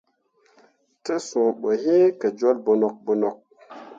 Te 1.03 1.13
suu 1.27 1.49
ɓo 1.59 1.69
yi 1.83 1.95
ke 2.19 2.27
jol 2.37 2.57
bonok 2.65 2.95
bonok. 3.05 3.37